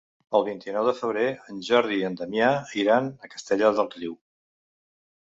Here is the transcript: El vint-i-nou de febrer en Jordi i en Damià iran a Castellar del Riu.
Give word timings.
El 0.37 0.45
vint-i-nou 0.45 0.87
de 0.89 0.93
febrer 0.99 1.25
en 1.53 1.61
Jordi 1.69 1.99
i 2.01 2.09
en 2.11 2.17
Damià 2.23 2.49
iran 2.87 3.13
a 3.29 3.33
Castellar 3.37 3.75
del 3.81 3.95
Riu. 3.99 4.21